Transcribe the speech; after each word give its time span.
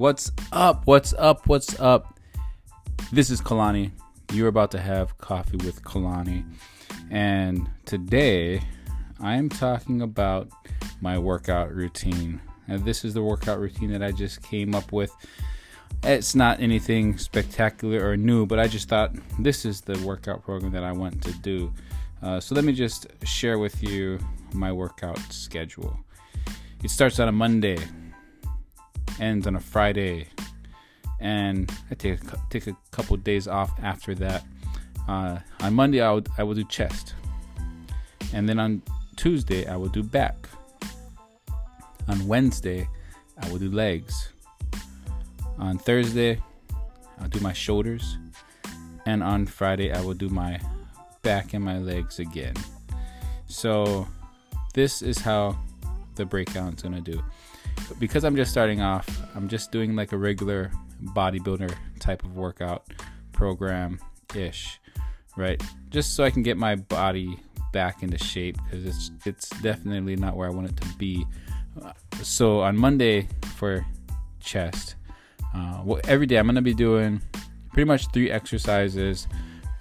What's 0.00 0.32
up? 0.50 0.86
What's 0.86 1.12
up? 1.12 1.46
What's 1.46 1.78
up? 1.78 2.18
This 3.12 3.28
is 3.28 3.42
Kalani. 3.42 3.90
You're 4.32 4.48
about 4.48 4.70
to 4.70 4.80
have 4.80 5.18
coffee 5.18 5.58
with 5.58 5.84
Kalani. 5.84 6.42
And 7.10 7.68
today 7.84 8.62
I 9.20 9.34
am 9.34 9.50
talking 9.50 10.00
about 10.00 10.48
my 11.02 11.18
workout 11.18 11.70
routine. 11.74 12.40
And 12.66 12.82
this 12.82 13.04
is 13.04 13.12
the 13.12 13.20
workout 13.20 13.60
routine 13.60 13.92
that 13.92 14.02
I 14.02 14.10
just 14.10 14.42
came 14.42 14.74
up 14.74 14.90
with. 14.90 15.14
It's 16.02 16.34
not 16.34 16.60
anything 16.60 17.18
spectacular 17.18 18.02
or 18.02 18.16
new, 18.16 18.46
but 18.46 18.58
I 18.58 18.68
just 18.68 18.88
thought 18.88 19.14
this 19.38 19.66
is 19.66 19.82
the 19.82 19.98
workout 19.98 20.42
program 20.42 20.72
that 20.72 20.82
I 20.82 20.92
want 20.92 21.22
to 21.24 21.32
do. 21.40 21.74
Uh, 22.22 22.40
so 22.40 22.54
let 22.54 22.64
me 22.64 22.72
just 22.72 23.06
share 23.24 23.58
with 23.58 23.82
you 23.82 24.18
my 24.54 24.72
workout 24.72 25.20
schedule. 25.28 25.94
It 26.82 26.88
starts 26.90 27.20
on 27.20 27.28
a 27.28 27.32
Monday, 27.32 27.76
ends 29.18 29.46
on 29.46 29.56
a 29.56 29.60
Friday, 29.60 30.28
and 31.20 31.70
I 31.90 31.94
take 31.94 32.22
a, 32.22 32.42
take 32.50 32.66
a 32.66 32.76
couple 32.90 33.14
of 33.14 33.24
days 33.24 33.48
off 33.48 33.72
after 33.82 34.14
that. 34.16 34.44
Uh, 35.08 35.38
on 35.60 35.74
Monday, 35.74 36.00
I 36.00 36.12
will, 36.12 36.22
I 36.38 36.42
will 36.42 36.54
do 36.54 36.64
chest, 36.64 37.14
and 38.32 38.48
then 38.48 38.58
on 38.58 38.82
Tuesday, 39.16 39.66
I 39.66 39.76
will 39.76 39.88
do 39.88 40.02
back. 40.02 40.48
On 42.08 42.26
Wednesday, 42.26 42.88
I 43.42 43.48
will 43.50 43.58
do 43.58 43.70
legs. 43.70 44.30
On 45.58 45.78
Thursday, 45.78 46.40
I'll 47.20 47.28
do 47.28 47.40
my 47.40 47.52
shoulders, 47.52 48.18
and 49.06 49.22
on 49.22 49.46
Friday, 49.46 49.92
I 49.92 50.00
will 50.00 50.14
do 50.14 50.28
my 50.28 50.60
back 51.22 51.54
and 51.54 51.64
my 51.64 51.78
legs 51.78 52.18
again. 52.18 52.54
So, 53.46 54.08
this 54.72 55.02
is 55.02 55.18
how 55.18 55.58
the 56.14 56.24
breakdown 56.24 56.74
is 56.74 56.82
gonna 56.82 57.00
do. 57.00 57.22
Because 57.98 58.24
I'm 58.24 58.36
just 58.36 58.50
starting 58.50 58.80
off, 58.80 59.08
I'm 59.34 59.48
just 59.48 59.72
doing 59.72 59.94
like 59.94 60.12
a 60.12 60.18
regular 60.18 60.70
bodybuilder 61.02 61.74
type 61.98 62.24
of 62.24 62.36
workout 62.36 62.86
program 63.32 63.98
ish, 64.34 64.80
right? 65.36 65.62
Just 65.90 66.14
so 66.14 66.24
I 66.24 66.30
can 66.30 66.42
get 66.42 66.56
my 66.56 66.76
body 66.76 67.38
back 67.72 68.02
into 68.02 68.18
shape 68.18 68.56
because 68.64 68.84
it's 68.84 69.10
it's 69.24 69.48
definitely 69.60 70.16
not 70.16 70.36
where 70.36 70.48
I 70.48 70.50
want 70.50 70.68
it 70.68 70.76
to 70.76 70.88
be. 70.96 71.26
So 72.22 72.60
on 72.60 72.76
Monday 72.76 73.28
for 73.56 73.86
chest, 74.40 74.96
uh, 75.54 75.82
well, 75.84 76.00
every 76.08 76.26
day 76.26 76.36
I'm 76.36 76.46
gonna 76.46 76.62
be 76.62 76.74
doing 76.74 77.20
pretty 77.72 77.86
much 77.86 78.10
three 78.12 78.30
exercises, 78.30 79.26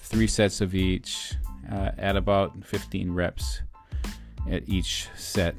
three 0.00 0.26
sets 0.26 0.60
of 0.60 0.74
each, 0.74 1.34
uh, 1.70 1.90
at 1.98 2.16
about 2.16 2.64
15 2.64 3.12
reps 3.12 3.62
at 4.50 4.68
each 4.68 5.08
set 5.16 5.54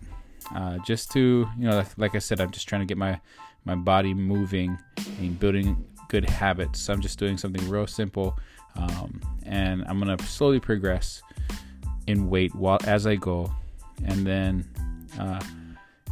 uh, 0.56 0.78
just 0.80 1.12
to 1.12 1.48
you 1.58 1.68
know 1.68 1.78
like, 1.78 1.98
like, 1.98 2.16
i 2.16 2.20
said 2.20 2.42
i'm 2.42 2.52
just 2.52 2.68
trying 2.68 2.82
to 2.82 2.86
get 2.86 2.98
my 2.98 3.20
my 3.66 3.76
body 3.76 4.14
moving 4.14 4.78
and 5.20 5.40
building 5.40 5.86
good 6.10 6.28
habits. 6.28 6.82
So 6.82 6.94
i'm 6.94 7.02
just 7.02 7.20
doing 7.20 7.38
something 7.38 7.68
real 7.70 7.88
simple 7.88 8.38
um, 8.76 9.22
and 9.44 9.84
i'm 9.88 10.00
gonna 10.00 10.22
slowly 10.24 10.60
progress 10.60 11.22
in 12.08 12.30
weight 12.30 12.54
while 12.56 12.80
as 12.86 13.06
i 13.06 13.16
go. 13.16 13.52
And 14.06 14.26
then 14.26 14.66
uh, 15.20 15.42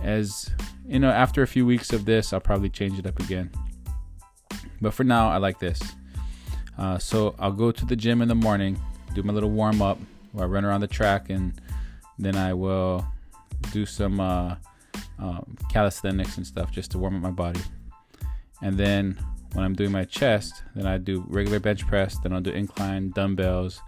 as 0.03 0.52
you 0.88 0.99
know 0.99 1.09
after 1.09 1.41
a 1.41 1.47
few 1.47 1.65
weeks 1.65 1.93
of 1.93 2.05
this 2.05 2.33
i'll 2.33 2.39
probably 2.39 2.69
change 2.69 2.99
it 2.99 3.08
up 3.08 3.19
again. 3.19 3.52
But 4.81 4.93
for 4.93 5.03
now 5.03 5.30
i 5.30 5.38
like 5.38 5.59
this. 5.59 5.81
Uh, 6.77 6.99
so 6.99 7.33
i'll 7.39 7.52
go 7.52 7.71
to 7.71 7.85
the 7.85 7.95
gym 7.95 8.21
in 8.21 8.27
the 8.27 8.35
morning 8.35 8.80
do 9.15 9.23
my 9.23 9.33
little 9.33 9.49
warm 9.49 9.81
up 9.81 9.97
where 10.31 10.45
i 10.45 10.47
run 10.47 10.63
around 10.63 10.81
the 10.81 10.88
track 10.88 11.31
and 11.31 11.59
then 12.19 12.35
i 12.35 12.53
will 12.53 13.03
do 13.78 13.86
some 13.86 14.20
uh, 14.20 14.56
um, 15.20 15.56
calisthenics 15.70 16.38
and 16.38 16.45
stuff 16.45 16.72
just 16.72 16.92
to 16.92 16.97
warm 16.97 17.16
up 17.16 17.22
my 17.22 17.31
body. 17.31 17.61
And 18.61 18.77
then 18.77 19.17
when 19.54 19.64
I'm 19.64 19.76
doing 19.76 19.92
my 19.92 20.04
chest, 20.04 20.64
then 20.76 20.88
I 20.88 20.98
do 20.98 21.23
regular 21.27 21.60
bench 21.60 21.86
press. 21.86 22.17
Then 22.17 22.33
I'll 22.33 22.42
do 22.42 22.52
incline 22.52 23.11
dumbbells, 23.11 23.82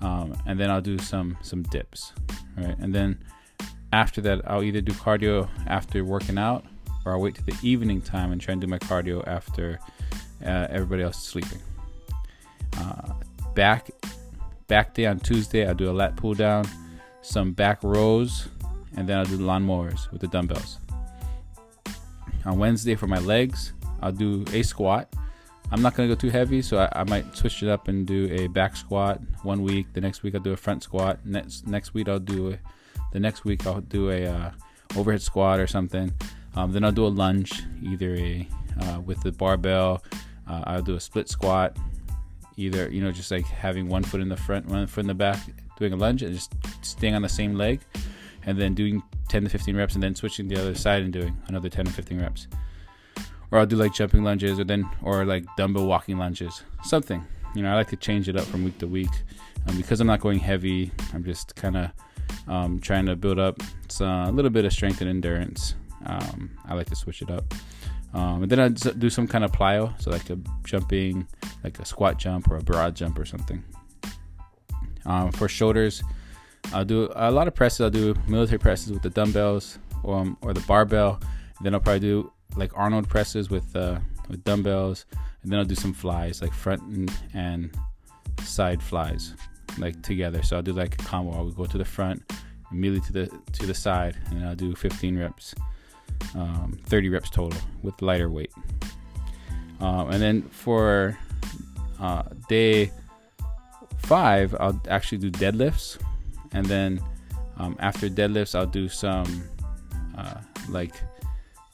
um, 0.00 0.36
and 0.46 0.58
then 0.58 0.70
I'll 0.70 0.86
do 0.92 0.98
some 0.98 1.36
some 1.42 1.62
dips. 1.62 2.12
Right, 2.56 2.76
and 2.78 2.92
then 2.92 3.18
after 3.92 4.20
that, 4.22 4.42
I'll 4.50 4.64
either 4.64 4.80
do 4.80 4.92
cardio 4.92 5.48
after 5.66 6.04
working 6.04 6.38
out, 6.38 6.64
or 7.04 7.12
I'll 7.12 7.20
wait 7.20 7.36
to 7.36 7.44
the 7.44 7.56
evening 7.62 8.00
time 8.02 8.32
and 8.32 8.40
try 8.40 8.52
and 8.52 8.60
do 8.60 8.66
my 8.66 8.78
cardio 8.78 9.26
after 9.26 9.78
uh, 10.44 10.66
everybody 10.70 11.02
else 11.02 11.18
is 11.18 11.24
sleeping. 11.24 11.62
Uh, 12.76 13.12
back 13.54 13.90
back 14.66 14.94
day 14.94 15.06
on 15.06 15.20
Tuesday, 15.20 15.66
I'll 15.66 15.74
do 15.74 15.90
a 15.90 15.96
lat 16.02 16.16
pull 16.16 16.34
down, 16.34 16.64
some 17.22 17.52
back 17.52 17.82
rows, 17.82 18.48
and 18.96 19.08
then 19.08 19.18
I'll 19.18 19.24
do 19.24 19.36
the 19.36 19.44
lawnmowers 19.44 20.10
with 20.10 20.20
the 20.20 20.28
dumbbells. 20.28 20.78
On 22.44 22.58
Wednesday 22.58 22.94
for 22.94 23.06
my 23.06 23.18
legs, 23.18 23.72
I'll 24.00 24.12
do 24.12 24.44
a 24.52 24.62
squat. 24.62 25.12
I'm 25.70 25.82
not 25.82 25.94
gonna 25.94 26.08
go 26.08 26.14
too 26.14 26.30
heavy, 26.30 26.62
so 26.62 26.78
I, 26.78 27.00
I, 27.00 27.04
might 27.04 27.36
switch 27.36 27.62
it 27.62 27.68
up 27.68 27.88
and 27.88 28.06
do 28.06 28.28
a 28.30 28.46
back 28.46 28.74
squat 28.74 29.20
one 29.42 29.62
week. 29.62 29.86
The 29.92 30.00
next 30.00 30.22
week 30.22 30.34
I'll 30.34 30.40
do 30.40 30.52
a 30.52 30.56
front 30.56 30.82
squat. 30.82 31.18
Next 31.26 31.66
next 31.66 31.92
week 31.92 32.08
I'll 32.08 32.18
do 32.18 32.52
a, 32.52 32.58
the 33.12 33.20
next 33.20 33.44
week 33.44 33.66
I'll 33.66 33.82
do 33.82 34.10
a 34.10 34.24
uh, 34.24 34.50
overhead 34.96 35.20
squat 35.20 35.60
or 35.60 35.66
something. 35.66 36.12
Um, 36.56 36.72
then 36.72 36.84
I'll 36.84 36.92
do 36.92 37.06
a 37.06 37.08
lunge, 37.08 37.64
either 37.82 38.14
a 38.14 38.48
uh, 38.80 39.00
with 39.00 39.20
the 39.22 39.32
barbell. 39.32 40.02
Uh, 40.46 40.62
I'll 40.66 40.82
do 40.82 40.94
a 40.94 41.00
split 41.00 41.28
squat, 41.28 41.76
either 42.56 42.88
you 42.88 43.02
know 43.02 43.12
just 43.12 43.30
like 43.30 43.44
having 43.44 43.88
one 43.88 44.02
foot 44.02 44.22
in 44.22 44.30
the 44.30 44.38
front, 44.38 44.66
one 44.66 44.86
foot 44.86 45.02
in 45.02 45.08
the 45.08 45.14
back, 45.14 45.38
doing 45.78 45.92
a 45.92 45.96
lunge 45.96 46.22
and 46.22 46.34
just 46.34 46.54
staying 46.80 47.14
on 47.14 47.22
the 47.22 47.28
same 47.28 47.54
leg 47.54 47.80
and 48.48 48.58
then 48.58 48.72
doing 48.72 49.02
10 49.28 49.44
to 49.44 49.50
15 49.50 49.76
reps 49.76 49.92
and 49.92 50.02
then 50.02 50.14
switching 50.14 50.48
the 50.48 50.56
other 50.56 50.74
side 50.74 51.02
and 51.02 51.12
doing 51.12 51.36
another 51.48 51.68
10 51.68 51.84
to 51.84 51.92
15 51.92 52.18
reps. 52.18 52.48
Or 53.50 53.58
I'll 53.58 53.66
do 53.66 53.76
like 53.76 53.92
jumping 53.92 54.24
lunges 54.24 54.58
or 54.58 54.64
then 54.64 54.88
or 55.02 55.26
like 55.26 55.44
dumbbell 55.56 55.86
walking 55.86 56.16
lunges. 56.16 56.62
Something. 56.82 57.22
You 57.54 57.62
know, 57.62 57.70
I 57.70 57.74
like 57.74 57.88
to 57.88 57.96
change 57.96 58.26
it 58.26 58.36
up 58.36 58.46
from 58.46 58.64
week 58.64 58.78
to 58.78 58.86
week. 58.86 59.10
Um, 59.66 59.76
because 59.76 60.00
I'm 60.00 60.06
not 60.06 60.20
going 60.20 60.38
heavy, 60.38 60.90
I'm 61.12 61.24
just 61.24 61.54
kind 61.56 61.76
of 61.76 61.90
um, 62.46 62.80
trying 62.80 63.04
to 63.04 63.16
build 63.16 63.38
up 63.38 63.60
a 64.00 64.32
little 64.32 64.50
bit 64.50 64.64
of 64.64 64.72
strength 64.72 65.02
and 65.02 65.10
endurance. 65.10 65.74
Um, 66.06 66.50
I 66.66 66.72
like 66.72 66.88
to 66.88 66.96
switch 66.96 67.20
it 67.20 67.30
up. 67.30 67.52
Um, 68.14 68.44
and 68.44 68.50
then 68.50 68.60
I 68.60 68.68
do 68.68 69.10
some 69.10 69.28
kind 69.28 69.44
of 69.44 69.52
plyo, 69.52 70.00
so 70.00 70.10
like 70.10 70.30
a 70.30 70.38
jumping, 70.64 71.26
like 71.62 71.78
a 71.80 71.84
squat 71.84 72.18
jump 72.18 72.50
or 72.50 72.56
a 72.56 72.62
broad 72.62 72.96
jump 72.96 73.18
or 73.18 73.26
something. 73.26 73.62
Um, 75.04 75.32
for 75.32 75.48
shoulders, 75.48 76.02
I'll 76.72 76.84
do 76.84 77.10
a 77.14 77.30
lot 77.30 77.48
of 77.48 77.54
presses. 77.54 77.80
I'll 77.80 77.90
do 77.90 78.14
military 78.26 78.58
presses 78.58 78.92
with 78.92 79.02
the 79.02 79.10
dumbbells 79.10 79.78
or, 80.02 80.18
um, 80.18 80.36
or 80.42 80.52
the 80.52 80.60
barbell. 80.60 81.20
then 81.62 81.74
I'll 81.74 81.80
probably 81.80 82.00
do 82.00 82.32
like 82.56 82.76
Arnold 82.76 83.08
presses 83.08 83.50
with 83.50 83.74
uh, 83.74 83.98
with 84.28 84.44
dumbbells. 84.44 85.06
And 85.42 85.52
then 85.52 85.58
I'll 85.60 85.64
do 85.64 85.74
some 85.74 85.92
flies, 85.92 86.42
like 86.42 86.52
front 86.52 86.82
and, 86.82 87.12
and 87.32 87.70
side 88.42 88.82
flies, 88.82 89.34
like 89.78 90.02
together. 90.02 90.42
So 90.42 90.56
I'll 90.56 90.62
do 90.62 90.72
like 90.72 91.00
a 91.00 91.04
combo. 91.04 91.32
I'll 91.32 91.50
go 91.50 91.66
to 91.66 91.78
the 91.78 91.84
front, 91.84 92.22
immediately 92.70 93.06
to 93.06 93.12
the 93.12 93.40
to 93.52 93.66
the 93.66 93.74
side, 93.74 94.16
and 94.30 94.44
I'll 94.44 94.56
do 94.56 94.74
15 94.74 95.18
reps, 95.18 95.54
um, 96.34 96.78
30 96.86 97.08
reps 97.08 97.30
total 97.30 97.58
with 97.82 98.00
lighter 98.02 98.30
weight. 98.30 98.52
Um, 99.80 100.10
and 100.10 100.20
then 100.20 100.42
for 100.42 101.16
uh, 102.00 102.24
day 102.48 102.90
five, 103.98 104.56
I'll 104.58 104.80
actually 104.88 105.18
do 105.18 105.30
deadlifts 105.30 105.98
and 106.52 106.66
then 106.66 107.00
um, 107.58 107.76
after 107.80 108.08
deadlifts 108.08 108.54
i'll 108.54 108.66
do 108.66 108.88
some 108.88 109.42
uh, 110.16 110.40
like 110.68 110.94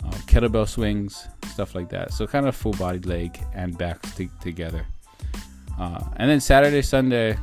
uh, 0.05 0.11
kettlebell 0.27 0.69
swings 0.69 1.29
stuff 1.55 1.75
like 1.77 1.89
that. 1.89 2.13
So 2.13 2.27
kind 2.27 2.47
of 2.47 2.57
full 2.57 2.73
body 2.73 2.99
leg 2.99 3.39
and 3.55 3.79
back 3.79 4.03
t- 4.17 4.29
together. 4.41 4.85
Uh, 5.79 6.03
and 6.17 6.31
then 6.31 6.41
saturday 6.41 6.83
sunday 6.83 7.37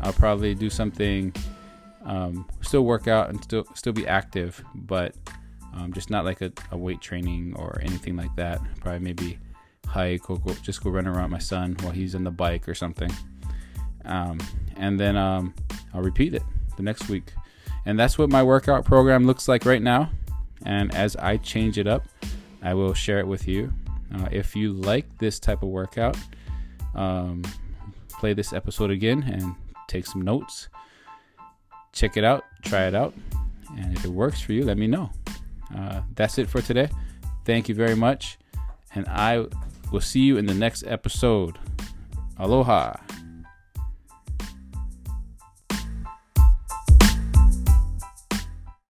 i'll 0.00 0.12
probably 0.14 0.54
do 0.54 0.70
something 0.70 1.34
um, 2.04 2.46
still 2.62 2.84
work 2.84 3.08
out 3.08 3.28
and 3.28 3.42
still 3.42 3.66
still 3.74 3.92
be 3.92 4.06
active 4.06 4.62
but 4.74 5.14
um, 5.74 5.92
just 5.92 6.08
not 6.08 6.24
like 6.24 6.40
a, 6.40 6.50
a, 6.70 6.78
weight 6.78 7.00
training 7.00 7.52
or 7.56 7.80
anything 7.82 8.16
like 8.16 8.34
that. 8.36 8.60
Probably 8.80 9.00
maybe 9.00 9.38
hike 9.86 10.30
or 10.30 10.38
go, 10.38 10.54
just 10.62 10.82
go 10.84 10.90
run 10.90 11.06
around 11.06 11.30
my 11.30 11.38
son 11.38 11.76
while 11.80 11.92
he's 11.92 12.14
on 12.14 12.22
the 12.22 12.30
bike 12.30 12.68
or 12.68 12.74
something. 12.74 13.10
Um, 14.04 14.38
and 14.76 14.98
then 15.00 15.16
um, 15.16 15.54
i'll 15.92 16.02
repeat 16.02 16.34
it 16.34 16.42
the 16.76 16.82
next 16.82 17.08
week. 17.08 17.32
And 17.86 17.98
that's 17.98 18.18
what 18.18 18.30
my 18.30 18.42
workout 18.42 18.84
program 18.84 19.26
looks 19.26 19.48
like 19.48 19.64
right 19.64 19.82
now. 19.82 20.10
And 20.64 20.94
as 20.94 21.16
I 21.16 21.36
change 21.36 21.78
it 21.78 21.86
up, 21.86 22.06
I 22.62 22.74
will 22.74 22.94
share 22.94 23.18
it 23.18 23.26
with 23.26 23.46
you. 23.46 23.72
Uh, 24.14 24.28
if 24.30 24.56
you 24.56 24.72
like 24.72 25.06
this 25.18 25.38
type 25.38 25.62
of 25.62 25.68
workout, 25.68 26.16
um, 26.94 27.42
play 28.08 28.32
this 28.32 28.52
episode 28.52 28.90
again 28.90 29.22
and 29.22 29.54
take 29.88 30.06
some 30.06 30.22
notes. 30.22 30.68
Check 31.92 32.16
it 32.16 32.24
out, 32.24 32.44
try 32.62 32.86
it 32.86 32.94
out, 32.94 33.14
and 33.76 33.96
if 33.96 34.04
it 34.04 34.10
works 34.10 34.40
for 34.40 34.52
you, 34.52 34.64
let 34.64 34.78
me 34.78 34.86
know. 34.86 35.10
Uh, 35.76 36.00
that's 36.14 36.38
it 36.38 36.48
for 36.48 36.60
today. 36.60 36.88
Thank 37.44 37.68
you 37.68 37.74
very 37.74 37.94
much, 37.94 38.38
and 38.94 39.06
I 39.08 39.46
will 39.92 40.00
see 40.00 40.20
you 40.20 40.36
in 40.36 40.46
the 40.46 40.54
next 40.54 40.84
episode. 40.86 41.58
Aloha. 42.38 42.96